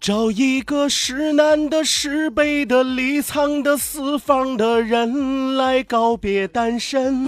[0.00, 7.26] 找一个是南的是北的离沧的四方的人来告别单身，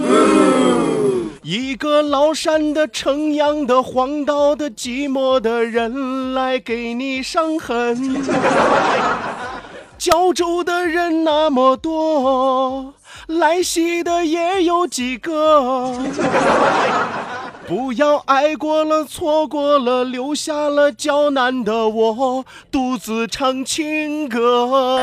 [1.43, 8.23] 一个崂山的城阳的黄岛的寂寞的人来给你伤痕。
[9.97, 12.93] 胶州的人那么多，
[13.25, 15.91] 来西的也有几个。
[17.67, 24.97] 不要爱过了，错过了，留下了较难的我，独自唱情歌。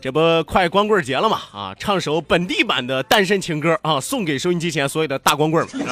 [0.00, 1.40] 这不快光棍节了嘛？
[1.52, 5.86] 啊，唱首本地版的单身情歌啊，送给收音机前所有的大光棍们。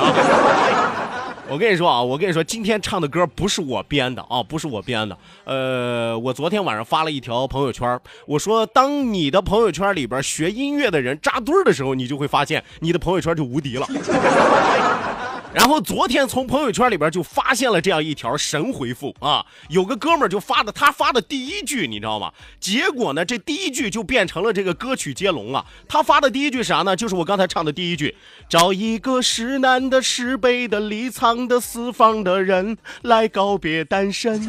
[1.54, 5.16] 我跟你说啊，我跟你说，今天唱的歌不是我编的啊，不是我编的。
[5.44, 7.96] 呃，我昨天晚上发了一条朋友圈，
[8.26, 13.86] 我说，当你的朋友圈里边学音乐的人扎堆儿的时候，你就会发现你的朋友圈就无敌了。
[15.54, 22.32] 然后昨天从朋友圈里边就发现了这样一条神回复啊，有个哥们儿就发的，他发的第一句你知道吗？
[22.58, 25.64] 结果呢，这第一句就变成了这个歌曲接龙啊。
[25.88, 26.96] 他发的第一句啥呢？
[26.96, 28.16] 就是我刚才唱的第一句，
[28.48, 34.42] 找一个是南的、是北的、里藏的、四方的人来告别单身。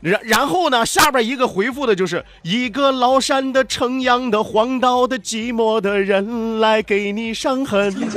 [0.00, 7.94] 然然后呢，下边一个回复的就是一个崂山的、城阳的、黄岛的、寂寞的人来给你伤痕。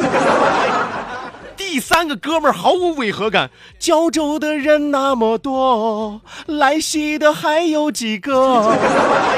[1.57, 3.49] 第三个哥们儿毫无违和感，
[3.79, 8.77] 胶州的人那么多，来西的还有几个。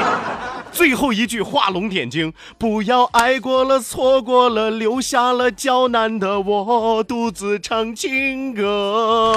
[0.70, 9.34] 最后一句画龙点睛，不要爱过了，错过了，留下了较难的我，独自唱情歌。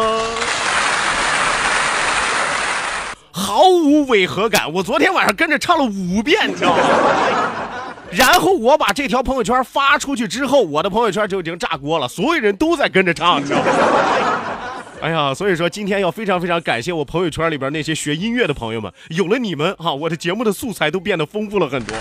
[3.39, 4.71] 毫无违和感。
[4.73, 6.83] 我昨天晚上跟着唱了五遍，你知道吗？
[8.11, 13.65] 然后我把这条朋友圈发出去之后，我的朋友圈就已经炸锅了，所有人都在跟着唱，你知道吗？
[15.01, 21.95] 哎呀，所以说今天要非常非常感谢我朋友圈里边那些学音乐的朋友们，有了你们哈、我的节目的素材都变得丰富了很多。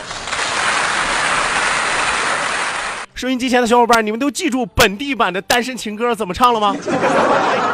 [3.15, 6.75] 收音机前的小伙伴，你们都记住本地版的《单身情歌》怎么唱了吗？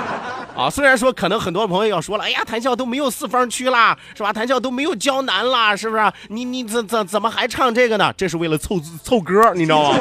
[0.56, 4.32] 啊，虽然说可能很多朋友要说了，哎呀，谈笑都没有四方区啦，是吧？
[4.32, 6.12] 谈笑都没有胶南啦，是不是？
[6.28, 8.12] 你你怎怎怎么还唱这个呢？
[8.16, 9.98] 这是为了凑凑歌，你知道吗？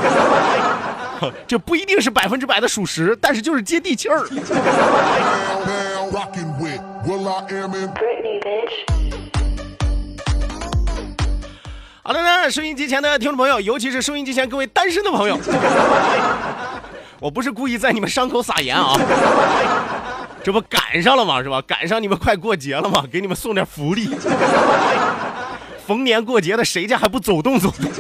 [1.48, 4.20] 这不一定是百分之百的属实，但是就是接地气儿。
[12.04, 15.40] 好的呢，收音机前的听众朋友，尤其是收音机前各位单身的朋友，
[17.20, 18.94] 我不是故意在你们伤口撒盐啊，
[20.44, 21.42] 这不赶上了吗？
[21.42, 21.62] 是吧？
[21.62, 24.10] 赶上你们快过节了嘛，给你们送点福利。
[25.88, 27.90] 逢年过节的，谁家还不走动走动？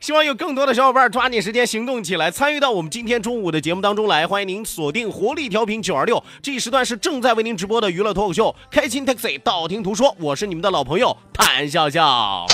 [0.00, 4.26] 希望有更多的小伙伴抓紧时间行动起来，参与到我们今天中午的节目当中来。
[4.26, 12.46] 欢迎您锁定活力调频九二六，这一时段是正在为您直播的娱乐脱口秀《开心 Taxi》，道听途说，我是你们的老朋友谭笑笑。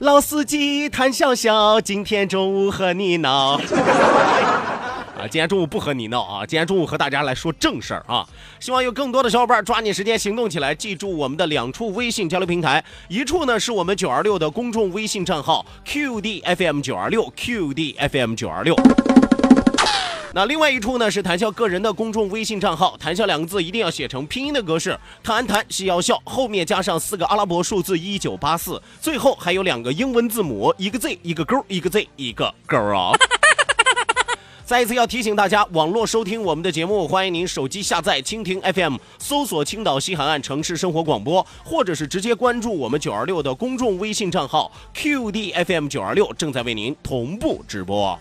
[0.00, 3.60] 老司机谭笑笑，今天中午和你闹。
[5.14, 8.26] 啊，今天中午不和你闹啊，今天中午和大家来说正事儿啊。
[8.58, 18.74] 希望有更多的小伙伴抓紧时间行动起来，记住我们的两处微信交流平台，一处呢是我们九二六的公众微信账号 QDFM 九二六 QDFM 九二六。
[20.32, 33.10] 那另外一处呢是谈笑个人的公众微信账号，谈笑两个字一定要写成拼音的格式，谈谈是要笑，后面加上四个阿拉伯数字一九八四，最后还有两个英文字母，一个 Z 一个勾，一个 Z 一个勾啊。
[34.64, 48.16] 再一次要提醒大家，网络收听我们的节目，欢迎您手机下载蜻蜓 FM，搜索青岛西海岸城市生活广播，或者是直接关注我们九二六的公众微信账号 QDFM 九二六，正在为您同步直播。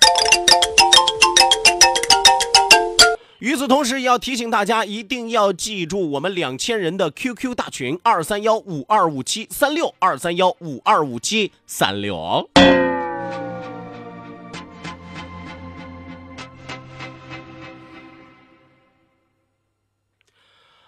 [3.40, 12.50] 与此同时，也要提醒大家，一定要记住我们两千人的 QQ 大群二三幺五二五七三六二三幺五二五七三六。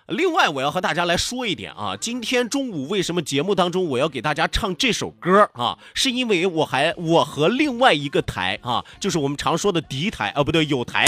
[0.08, 5.80] 另外，我要和大家来说一点啊，今天中午为什么节目当中我要给大家唱这首歌啊？
[5.94, 11.06] 是因为我还我和另外一个台啊，就是我们常说的敌台啊，不对，有台。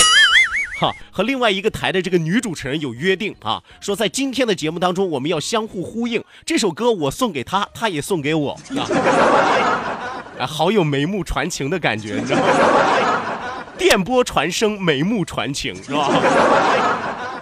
[0.84, 8.52] 哈，和另外一个台的这个女主持人有约定啊，说在今天的节目当中我们要相互呼应，这首歌我送给她，她也送给我，
[10.38, 12.48] 啊，好有眉目传情的感觉，你知道吗？
[13.78, 16.12] 电波传声，眉目传情，是吧？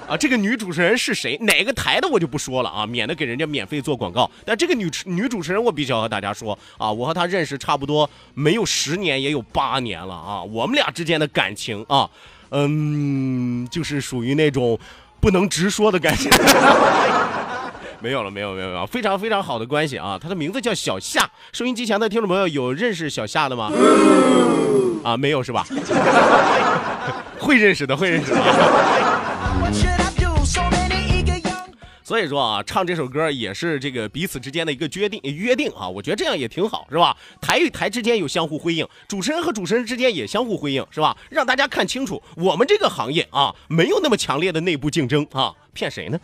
[0.07, 1.35] 啊，这个女主持人是谁？
[1.41, 4.29] 哪个台的我就不说了啊，免得给人家免费做广告。
[4.45, 12.07] 但这个女女主持人，我必须要和大家说啊，我和她认识差不多没有十年，也有八年了啊，我们俩之间的感情啊。
[12.51, 14.77] 嗯，就是属于那种
[15.19, 16.29] 不能直说的感觉。
[18.01, 20.17] 没有了，没有，没有，没有，非常非常好的关系啊！
[20.19, 21.29] 他的名字叫小夏。
[21.53, 23.71] 收音机前的听众朋友有认识小夏的吗？
[25.03, 25.65] 啊，没有是吧？
[27.37, 28.41] 会认识的，会认识的。
[32.11, 37.15] 所以说啊，唱这首歌也是这个彼此之间的一个约定约定啊，我觉得这样也挺好，是吧？
[37.39, 41.15] 台与台之间有相互辉映，主持人和主持人之间也相互辉映，是吧？
[41.29, 46.19] 让大家看清楚，我们这个行业啊，没有那么强烈的内部竞争啊，骗谁呢？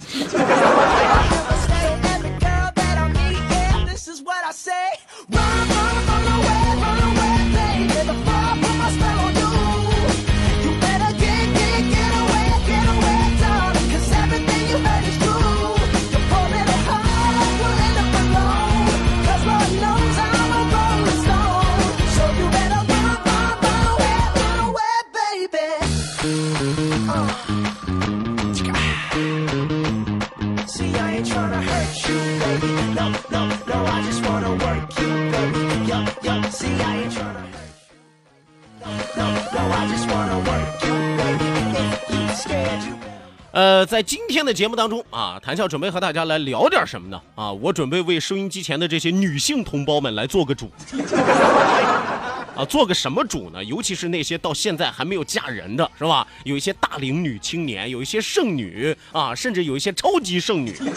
[43.58, 47.20] 呃，在今天的节目当中啊，谭笑准备和大家来聊点什么呢？
[47.34, 50.70] 啊，我准备为收音机前的这些女性同胞们来做个主。
[52.56, 53.64] 啊，做个什么主呢？
[53.64, 56.28] 尤其是那些到现在还没有嫁人的，是吧？
[56.44, 60.76] 有一些大龄女青年，有一些剩女啊，甚至有一些超级剩女。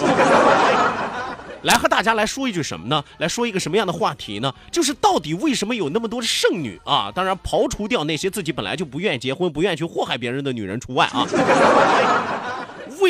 [1.63, 3.03] 来和大家来说一句什么呢？
[3.19, 4.55] 来说一个什么样的话题呢？
[4.71, 7.11] 就是到底为什么有那么多的剩女啊？
[7.15, 11.27] 当然，刨除掉那些自己本来就不愿意结婚、不愿意去祸害别人的女人除外啊。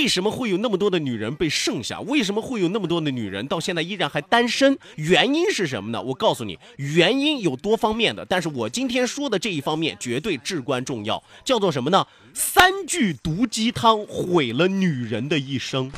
[0.00, 2.00] 为什么会有那么多的女人被剩下？
[2.00, 4.79] 为什么会有那么多的女人到现在依然还单身？
[4.97, 6.00] 原因是什么呢？
[6.00, 12.06] 我告诉你，原因有多方面的，但是我今天说的这一方面绝对至关重要，叫做什么呢？
[12.32, 15.93] 三句毒鸡汤毁了女人的一生。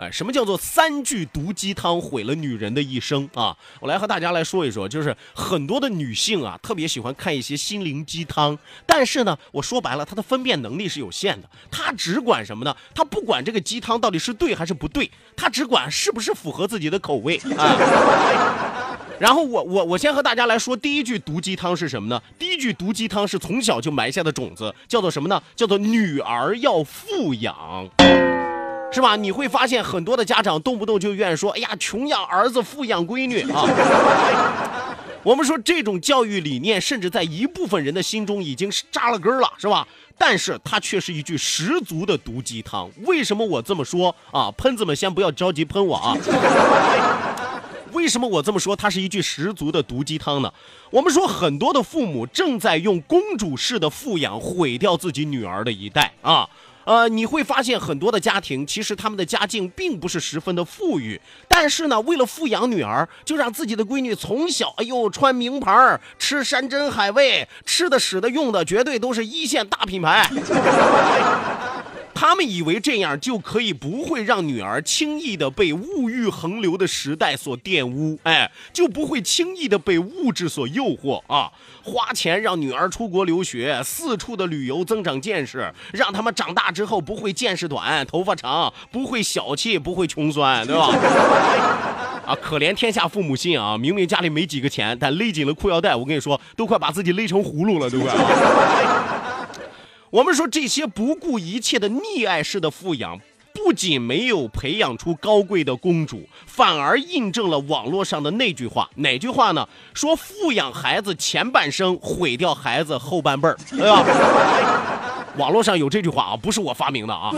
[0.00, 3.54] 哎，什么叫做三句毒鸡汤毁了女人的一生啊？
[3.80, 12.74] 我来和大家来说一说，就是很多的女性啊，特别喜欢看一些心灵鸡汤，但是呢，我说白了，她的分辨能力是有限的，她只管什么呢？
[12.94, 18.96] 她不管这个鸡汤到底是对还是不对，她只管是不是符合自己的口味啊。
[19.20, 22.22] 然后我我我先和大家来说第一句毒鸡汤是什么呢？
[22.38, 25.42] 第一句毒鸡汤是从小就埋下的种子，叫做什么呢？
[25.54, 27.90] 叫做女儿要富养。
[28.92, 29.16] 是吧？
[29.16, 33.64] 你会发现很多的家长动不动就愿意说：“哎呀，穷养儿子，富养闺女啊。
[35.22, 39.86] ”我们说这种教育理念，甚至在一部分人的心中已经是扎了根了，是吧？
[40.16, 42.90] 但是它却是一句十足的毒鸡汤。
[43.02, 44.50] 为什么我这么说啊？
[44.52, 46.16] 喷子们先不要着急喷我啊！
[47.92, 48.74] 为什么我这么说？
[48.74, 50.52] 它是一句十足的毒鸡汤呢？
[50.90, 56.48] 我们说很多的父母正在用公主式的富养毁掉自己女儿的一代啊。
[56.84, 70.30] 呃，你会发现很多的家庭，其实他们的家境并不是十分的富裕，但是呢，为了富养女儿，就让自己的闺女从小，哎呦，穿名牌，吃山珍海味，吃的、使的、用的，绝对都是一线大品牌。
[72.20, 81.50] 他们以为这样就可以不会让女儿轻易的被物欲横流的时代所玷污，哎，就不会轻易的被物质所诱惑啊！
[81.82, 90.88] 花钱让女儿出国留学，四处的旅游增长见识，让他们长大之后不会见识短、头发长，不会小气，不会穷酸，对吧？
[92.28, 93.78] 啊，可怜天下父母心啊！
[93.78, 98.14] 明明家里没几个钱，但勒紧了裤腰带，我跟你说，都快把自己勒成葫芦了，都快。
[100.10, 103.20] 我们说这些不顾一切的溺爱式的富养，
[103.54, 108.90] 不仅没有培养出高贵的公主，反而印证了网络上的那句话。
[108.96, 109.68] 哪句话呢？
[109.94, 115.19] 说富养孩子前半生，毁掉孩子后半辈儿，对吧？
[115.36, 117.30] 网络上有这句话啊，不是我发明的啊。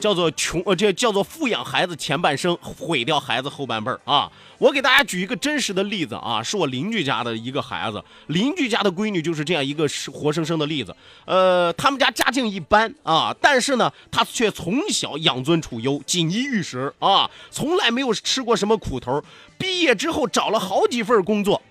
[0.00, 4.28] 叫做穷呃，这叫做富养孩子前半生，毁掉孩子后半辈儿啊！
[4.58, 10.92] 我给大家举一个真实的例子啊，是我邻居家的一个孩子，邻居家的闺女就是这样一个活生生的例子。
[11.24, 19.22] 呃，他们家家境一般啊，但是呢，他却从小养尊处优，锦衣玉食啊，从来没有吃过什么苦头。
[19.56, 21.62] 毕业之后找了好几份工作，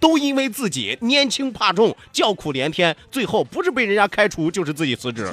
[0.00, 5.30] 都因为自己年轻怕重，叫苦连天，最后不是被人家开除，就是自己辞职。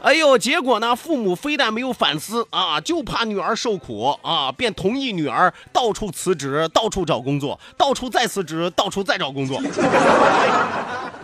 [0.00, 0.94] 哎呦，结果呢？
[0.94, 9.60] 父母非但没有反思啊，就怕女儿受苦啊，便同意女儿到处辞职，到处找工作，到处再辞职，到处再找工作，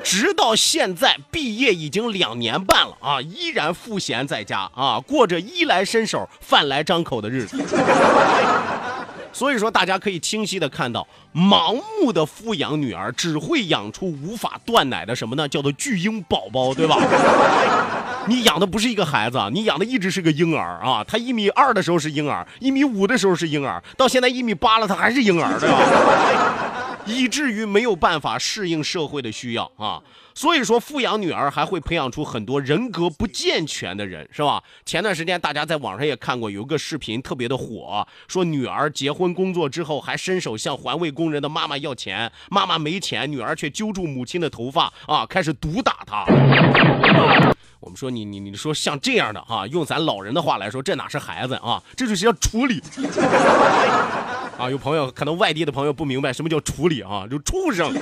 [0.03, 7.57] 直到现在毕业已经两年半了啊，依然赋闲在家啊，过着衣来伸手、饭来张口的日子。
[9.35, 15.49] 所以说，大家可以清晰的看到，盲目的富养女儿，只会养出无法断奶的什么呢？
[15.49, 16.97] 叫做巨婴宝宝，对吧？
[18.27, 21.05] 你养的不是一个孩子，你养的一直是个婴儿啊！
[21.05, 25.79] 他一米二的时候是婴儿，一米五的时候是婴儿，到现在一米八了，他还是婴儿，对吧？
[27.05, 30.01] 以至于没有办法适应社会的需要啊！
[30.35, 34.63] 所以说，富养女儿还会培养出很多人格不健全的人，是吧？
[34.85, 46.25] 前段时间大家在网上也看过，有一个视频特别的火，说女儿结婚工作之后，还伸手向环卫工人的妈妈要钱，妈妈没钱，女儿却揪住母亲的头发啊，开始毒打她。
[47.79, 52.83] 我们说你你你说像这样的啊，用咱老人的话来说，这哪是孩子啊，这就是要处理。
[54.59, 57.93] 啊，有朋友可能外地的朋友不明白什么叫处理啊，就畜生。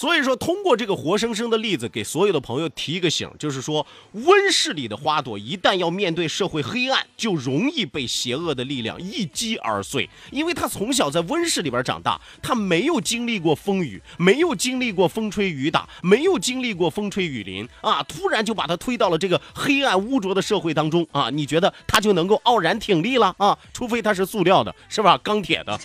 [0.00, 10.08] 所以说，通过这个活生生的例子，给所有的朋友提一个醒，就是说，温室里的花朵一旦要面对社会黑暗，就容易被邪恶的力量一击而碎。
[10.30, 23.58] 因为他从小在温室里边长大，他没有经历过风雨，没有经历过风吹雨打，没有经历过风吹雨淋啊，突然就把他推到了这个黑暗污浊的社会当中啊，你觉得他就能够傲然挺立了啊？
[23.74, 25.20] 除非他是塑料的，是吧？
[25.22, 25.78] 钢铁的。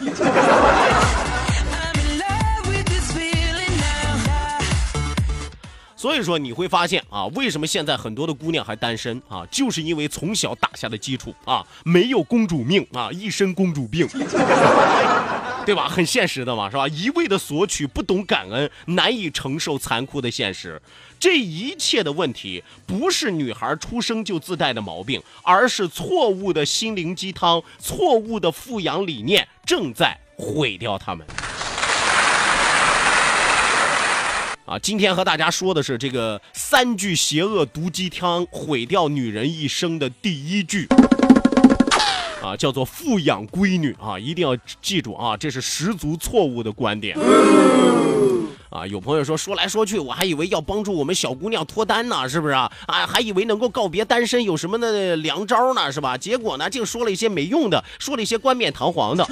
[6.05, 9.43] 所以说你会发现啊，为什么现在很多的姑娘还单身啊？
[9.49, 14.07] 就是因为从小打下的基础啊，没有公主命啊，一身公主病，
[15.65, 15.89] 对吧？
[15.89, 16.87] 很现实的嘛，是吧？
[16.89, 20.79] 一味的索取，不懂感恩，难以承受残酷的现实。
[21.19, 31.25] 这一切的问题，不是女孩出生就自带的毛病，而是错误的心灵鸡汤，错误的富养理念正在毁掉他们。
[34.65, 40.87] 啊，今天和大家说的是这个三句邪恶毒鸡汤毁掉女人一生的第一句，
[42.41, 47.15] 啊，叫做富养闺女啊，一定要记住啊，这是十足错误的观点。
[48.71, 52.71] 啊，有朋友说说来说去，我还以为要帮助我们小姑娘脱单呢，是不是啊？
[52.87, 56.17] 啊，还以为能够告别单身有什么的良招呢，是吧？
[56.17, 59.23] 结果呢，竟说了一些没用的，说了一些冠冕堂皇的。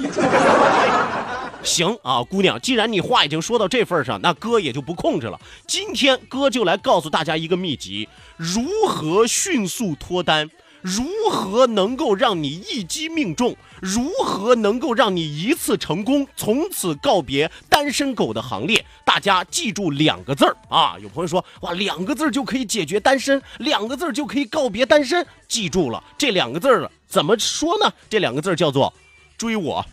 [1.64, 5.40] 行啊，姑娘，既然你话已经说到这份上，那哥也就不控制了。
[5.66, 10.48] 今天哥就来告诉大家一个秘籍：如何迅速脱单，
[10.82, 18.84] 如何能够让你一击命中，如何能够让你一次成功，从此告别单身狗的行列。
[19.04, 20.96] 大家记住两个字儿啊！
[21.02, 25.26] 有朋友说，哇，两个字就可以解决单身，两个字就可以告别单身。
[25.48, 27.90] 记住了，这两个字儿怎么说呢？
[28.10, 28.92] 这两个字叫做
[29.38, 29.84] 追我。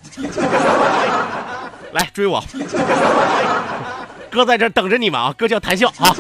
[1.93, 2.43] 来追我，
[4.29, 5.33] 哥在这等着你们啊！
[5.37, 6.15] 哥叫谈笑啊，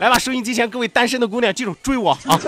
[0.00, 2.40] 来吧，收音机前各位单身的姑娘，记住追我啊！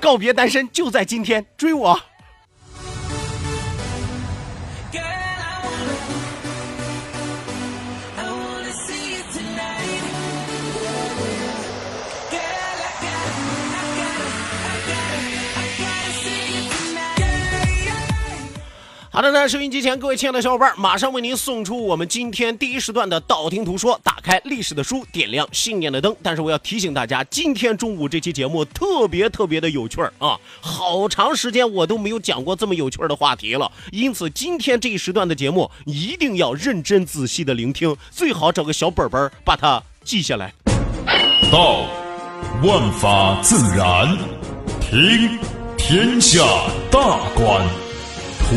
[0.00, 2.00] 告别单身就在今天，追我。
[19.14, 26.16] 好的呢，收音机前各位亲爱的小伙伴，马上为您送出我们今天第一时段的道听途说，打开历史的书，点亮信念的灯。
[26.22, 33.70] 但是我要提醒大家，今天中午这期节目特别特别的有趣儿啊，好长时间我都没有讲过这么有趣儿的话题了。
[33.90, 40.54] 因此，今天这一时段的节目一定要认真仔细的聆听，最好找个小本本把它记下来。
[41.52, 41.82] 道，
[42.64, 44.16] 万法自然；
[44.80, 45.38] 听，
[45.76, 46.42] 天下
[46.90, 47.62] 大观；
[48.48, 48.56] 图，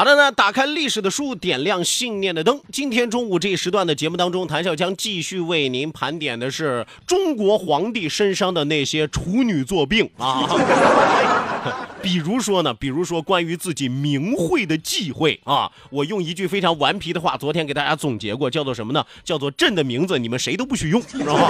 [0.00, 2.58] 好的呢，打开历史的书，点亮信念的灯。
[2.72, 10.48] 今天中午这一时段的节目当中，谭笑将继续为您盘点的是中国皇帝身上的那些处女座病啊。
[12.00, 19.04] 比如说呢，比如说关于自己名讳的忌讳啊，我用一句非常顽皮的话，昨天给大家总结过，叫做什么呢？
[19.22, 21.46] 叫做朕的名字你们谁都不许用，知道吗？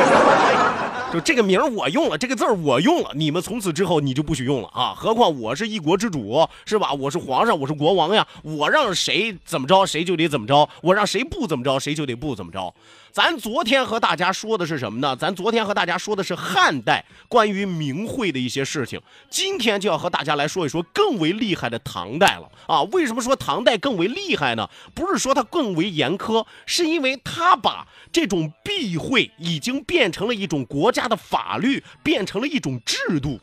[1.12, 4.94] 就这个名儿我用了，这个字儿我用了，你们从此之后你就不许用了啊！
[4.96, 6.92] 何况我是一国之主，是吧？
[6.92, 12.72] 我是皇上，我是国王呀，我让谁怎么着，谁就得怎么着；我让谁不怎么着，谁就得不怎么着。
[13.12, 15.16] 咱昨天和大家说的是什么呢？
[15.16, 22.82] 咱昨天和大家说的是汉代关于名讳的一些事情，今天就要和大家来说一说更为厉害的唐代了啊！
[22.92, 24.68] 为什么说唐代更为厉害呢？
[24.94, 33.40] 不是说它更为严苛，是因为它把这种避讳已经变成了一种国家的法律，变成了一种制度。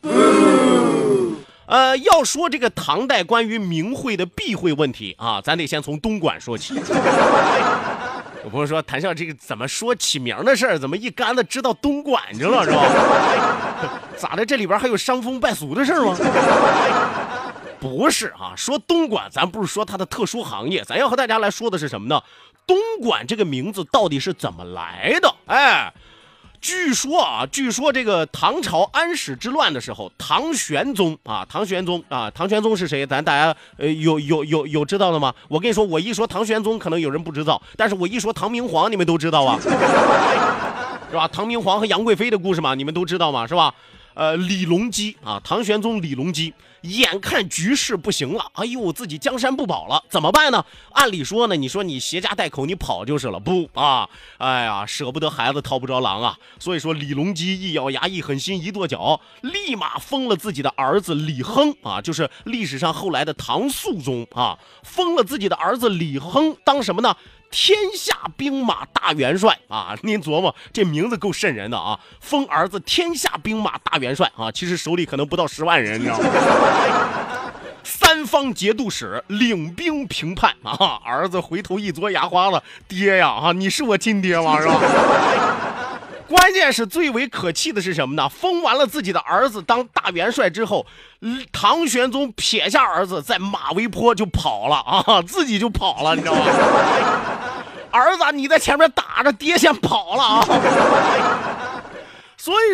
[1.66, 6.74] 呃，要说这个唐代关于名讳的避讳问题啊，咱得先从东莞说起。
[8.44, 14.00] 有朋友说，谈笑这个怎么说起名的事儿，怎么一竿子支到东莞去了，是吧？
[14.16, 14.44] 咋的？
[14.46, 16.16] 这里边还有伤风败俗的事儿吗？
[17.80, 22.20] 不是啊，说东莞，咱不是说它的特殊行业，咱要和大家来说的是什么呢？
[22.66, 25.34] 东莞这个名字到底是怎么来的？
[25.46, 25.92] 哎。
[26.60, 33.06] 据说啊，据说这个唐朝安史之乱的时候，唐玄宗啊，唐玄宗啊，唐玄宗是谁？
[33.06, 35.32] 咱大家呃有有有有知道的吗？
[35.48, 39.58] 我跟你说，我一说唐玄宗，可能有人不知道，但是我一说唐明皇，你们都知道啊，
[41.10, 41.28] 是吧？
[41.28, 43.72] 唐明皇和杨贵妃的故事嘛，你们都知道嘛，是吧？
[44.14, 50.64] 呃，李隆基啊，唐玄宗李隆基，眼看局势不行了，哎呦，自己江山不保了，怎么办呢？
[50.92, 54.08] 按理说呢，你说你携家带口，你跑就是了，不啊？
[54.38, 67.16] 哎呀，舍不得孩子套不着狼啊，所以说李隆基一咬牙，一狠心，一跺脚，立马封了自己的儿子李亨啊，就是历史上后来的唐肃宗啊，封了自己的儿子李亨当什么呢？
[67.50, 69.96] 天下兵马大元帅啊！
[70.02, 71.98] 您琢磨，这名字够瘆人的啊！
[72.20, 76.24] 封儿子天下兵马大元帅啊，其实手里可能不到十万人，你知道吗？
[77.82, 81.00] 三方节度使领兵平叛啊！
[81.04, 84.60] 儿子回头一嘬牙花了，爹呀啊，你是我亲爹吗？
[84.60, 84.74] 是吧？
[86.28, 88.28] 关键是最为可气的是什么呢？
[88.28, 90.86] 封完了自己的儿子当大元帅之后，
[91.50, 96.44] 唐玄宗撇下儿子在马嵬坡就跑了啊， 自己就跑了，你知道吗？
[97.90, 100.44] 儿子，你在前面打着，爹先跑了啊！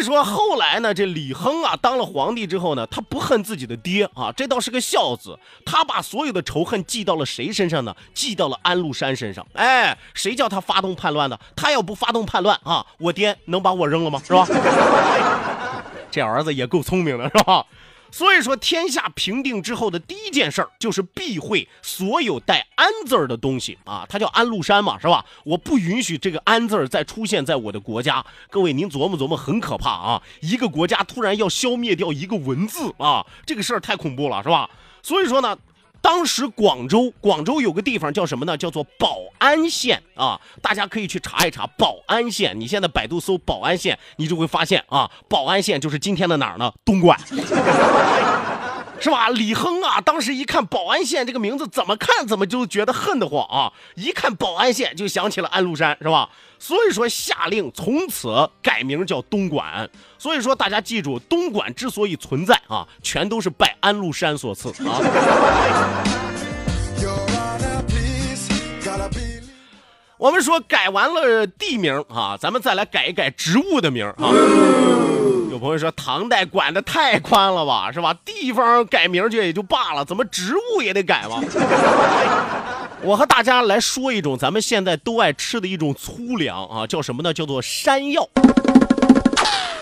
[0.04, 5.38] 说后来呢，这李亨啊当了皇帝之后呢，他不恨自己的爹啊，这倒是个孝子。
[5.64, 7.94] 他把所有的仇恨记到了谁身上呢？
[8.12, 9.46] 记到了安禄山身上。
[9.54, 11.38] 哎，谁叫他发动叛乱的？
[11.56, 14.20] 他要不发动叛乱啊，我爹能把我扔了吗？
[14.24, 14.46] 是吧？
[16.10, 17.64] 这儿子也够聪明的，是吧？
[18.14, 25.26] 所以说，天下平定之后的第一件事儿就是避讳所有带“安”字儿的东西啊，它叫安禄山嘛，是吧？
[25.42, 28.24] 我不允许这个“安”字儿再出现在我的国家。
[28.50, 30.22] 各位，您琢磨琢磨，很可怕啊！
[30.42, 34.70] 一个国家突然要消灭掉一个文字啊，这个事儿太恐怖了，是吧？
[35.02, 35.58] 所以说呢。
[36.04, 38.54] 当时广州，广州有个地方叫什么呢？
[38.54, 40.38] 叫做宝安县啊！
[40.60, 42.54] 大家可以去查一查宝安县。
[42.60, 46.70] 你现在百度搜宝安县，你就会发现啊，宝安县就是今天的哪儿呢？
[46.84, 47.18] 东莞，
[49.00, 49.28] 是吧？
[49.28, 53.70] 李亨啊，当时一看宝安县这个名字，怎么看怎么就觉得恨得慌啊！
[53.96, 56.30] 一看宝安县，就想起了安禄山，是吧？
[56.58, 59.88] 所以说下令从此改名叫东莞。
[60.18, 65.00] 所以说大家记住，东莞之所以存在啊，全都是拜安禄山所赐啊。
[70.16, 74.30] 我们说改完了地名啊，咱们再来改一改植物的名啊。
[75.54, 78.12] 有朋友说唐代管的太宽了吧，是吧？
[78.24, 81.40] 地方改名就也就罢了，怎么植物也得改吗？
[83.02, 87.32] 我和大家来说一种咱们现在都爱吃的一种粗粮啊，叫什么呢？
[87.32, 88.28] 叫做山药。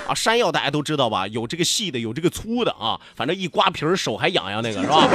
[0.07, 1.27] 啊，山药大家都知道吧？
[1.29, 5.09] 有这个细的，有这个粗的啊，反正一刮皮儿手还痒痒那个是吧？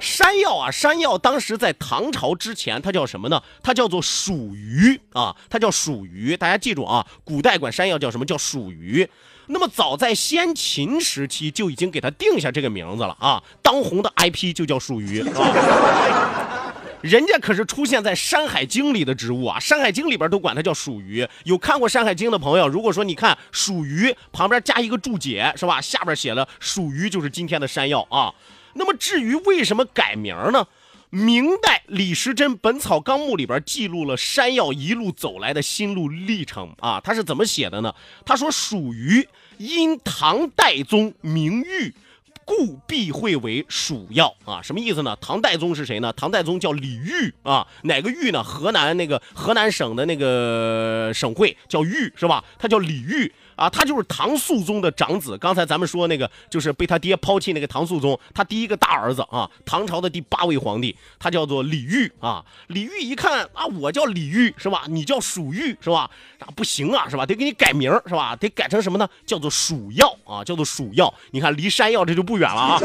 [0.00, 3.42] 山药啊，山药当时在唐朝之前，它叫什么呢？
[3.62, 6.36] 它叫做蜀鱼啊，它叫蜀鱼。
[6.36, 8.24] 大家记住啊，古代管山药叫什么？
[8.24, 9.08] 叫蜀鱼。
[9.46, 16.72] 那么早在先秦时期就已经给它定下这个名字了啊，当红的 IP 就叫蜀鱼啊。
[17.02, 21.26] 人家可是出现在《山海经》里的植物啊，《山海经》里边都管它叫蜀鱼。
[21.44, 25.80] 有看过《山海经》的朋友，如果说你看蜀鱼旁边加一个注解，是吧？
[25.80, 28.32] 下边写了蜀鱼就是今天的山药啊。
[28.74, 30.66] 那么至于为什么改名呢？
[31.10, 37.94] 明代李时珍《本草纲目》里边记录了山药一路走来的心路历程啊，他是怎么写的呢？
[38.24, 39.28] 他说属于
[39.58, 41.94] 因唐代宗名誉。
[42.42, 45.16] 故避讳为蜀药啊，什么意思呢？
[45.20, 46.12] 唐代宗是谁呢？
[46.14, 48.42] 唐代宗叫李煜啊，哪个煜呢？
[48.42, 52.42] 河南那个河南省的那个省会叫煜是吧？
[52.58, 55.38] 他叫李煜啊，他就是唐肃宗的长子。
[55.38, 62.44] 刚才咱们说那个就是被他爹抛弃那个唐肃宗，他第一个大儿子啊，唐朝的第八位皇帝，他叫做李煜啊。
[62.66, 64.82] 李煜一看啊，我叫李煜是吧？
[64.88, 66.10] 你叫蜀玉是吧？
[66.40, 67.24] 啊，不行啊是吧？
[67.24, 68.34] 得给你改名是吧？
[68.34, 69.08] 得改成什么呢？
[69.24, 71.14] 叫做蜀药啊，叫做蜀药。
[71.30, 72.40] 你看离山药这就不。
[72.40, 72.80] 远了啊！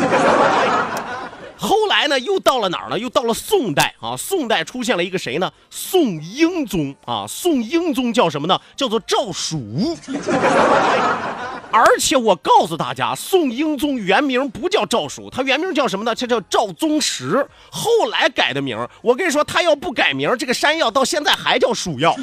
[1.58, 3.00] 后来呢，又到了哪儿呢？
[3.00, 4.16] 又到了宋代啊！
[4.18, 5.52] 宋代出现了一个谁呢？
[5.70, 7.26] 宋英宗啊！
[7.28, 8.60] 宋英宗叫什么呢？
[8.76, 9.98] 叫做赵蜀。
[11.72, 16.16] 而且我告诉大家，宋英宗原名不叫赵蜀，他原名叫什么呢？
[16.16, 18.78] 他叫赵宗实，后来改的名。
[19.02, 22.16] 我跟你说，他要不改名，这个山药到现在还叫蜀药。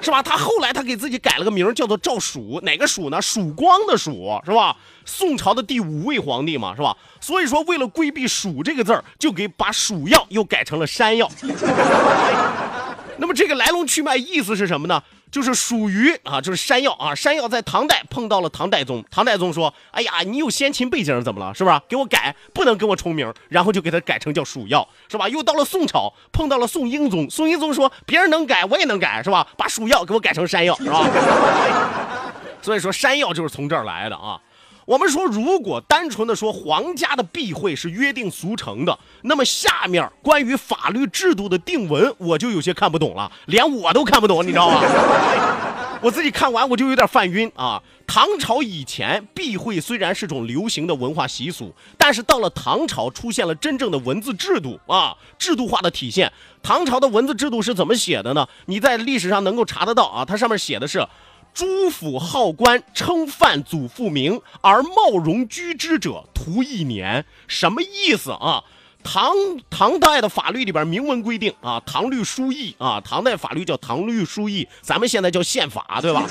[0.00, 0.22] 是吧？
[0.22, 2.60] 他后来他给自己改了个名，叫做赵曙。
[2.62, 3.20] 哪个曙呢？
[3.20, 4.76] 曙光的曙，是吧？
[5.04, 6.96] 宋朝的第五位皇帝嘛，是吧？
[7.20, 11.30] 所以说，为了规避“曙”这个字儿，就给把蜀药又改成了山药。
[13.18, 15.02] 那么这个来龙去脉意思是什么呢？
[15.30, 21.52] 就是属于啊，就是山药啊，山药在唐代碰到了唐代宗，唐代宗说：“哎呀，你有先秦背景怎么了？
[21.54, 21.80] 是不是？
[21.88, 25.28] 给我改，不能跟我重名。”然后就给他改成叫蜀药，是吧？
[25.28, 29.46] 又到了宋朝，碰到了宋英宗，宋英宗说：“别人能改，我也能改，是吧？
[29.58, 31.04] 把蜀药给我改成山药，是吧？”
[32.62, 34.40] 所以说山药就是从这儿来的啊。
[34.86, 44.80] 我们说，如果单纯的说皇家的避讳是约定俗成的，那么下面关于法律制度的定文，我就有些看不懂了，连我都看不懂，你知道吗？
[46.00, 47.82] 我自己看完我就有点犯晕啊！
[48.06, 56.30] 唐朝以前避讳虽然是种流行的文化习俗，但是到了唐朝出现了真正的文字制度啊，制度化的体现。
[56.62, 58.46] 唐朝的文字制度是怎么写的呢？
[58.66, 61.04] 你在历史上能够查得到啊，它上面写的是。
[61.56, 67.24] 诸府好官称范祖父名而冒容居之者，徒一年。
[67.48, 68.62] 什么意思啊？
[69.02, 69.32] 唐
[69.70, 76.26] 唐代的法律里边明文规定啊，唐律书议啊，唐代法律叫唐律书议，咱们现在叫宪法，对吧？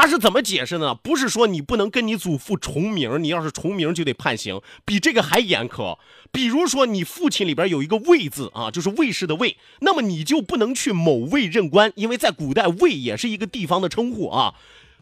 [0.00, 0.94] 他是怎么解释呢？
[0.94, 5.98] 不是说你不能跟你祖父重名，你要是重名就得判刑，比这个还严苛。
[6.32, 14.54] 比如说你父亲里边有一个卫字啊，就是卫士的卫，那么你就不能去某卫任官，因为在古代卫也是一个地方的称呼啊。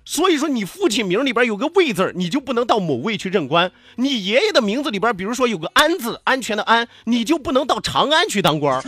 [0.05, 3.71] 所以说你父亲名里边有个卫字你就不能到某卫去任官。
[3.97, 8.83] 你爷爷的名字里边，比如说有个安字，安全的安，你就不能到长安去当官。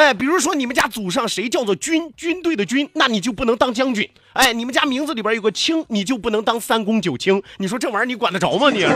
[0.00, 4.08] 哎，比如说你们家祖上谁叫做军，军队的军，那你就不能当将军。
[4.32, 7.42] 哎，你们家名字里边有个卿，你就不能当三公九卿。
[7.58, 8.70] 你说这玩意儿你管得着吗？
[8.70, 8.86] 你？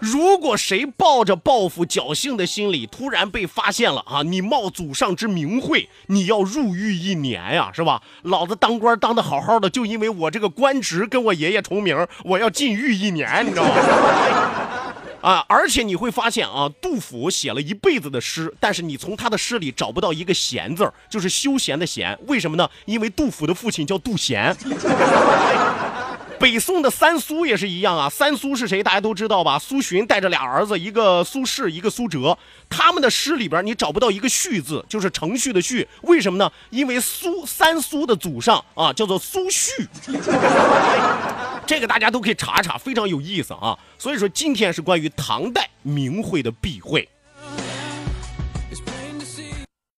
[0.00, 8.02] 如果谁抱着报复侥幸的心理，突然被发现了啊，你冒祖上之名讳，你要入狱一年呀，是吧？
[8.24, 13.70] 老子当官当的好好的，就因为我这个官职跟我爷爷重名，我要禁狱一年，你知道吗？
[15.20, 22.16] 啊，而且你会发现啊，杜甫写了一辈子的诗，但是你从他的诗里找不到一个闲字儿，就是休闲的闲。
[22.26, 22.68] 为什么呢？
[22.84, 24.56] 因为杜甫的父亲叫杜贤。
[26.38, 28.80] 北宋的三苏也是一样啊，三苏是谁？
[28.80, 29.58] 大家都知道吧？
[29.58, 32.38] 苏洵带着俩儿子，一个苏轼，一个苏辙。
[32.70, 35.88] 他们的诗里边你找不到一个序字，就是程序的序。
[36.02, 36.48] 为什么呢？
[36.70, 39.84] 因为苏三苏的祖上啊，叫做苏轼。
[41.68, 43.78] 这个大家都可以查查，非常有意思啊。
[43.98, 47.06] 所以说，今天是关于唐代名讳的避讳。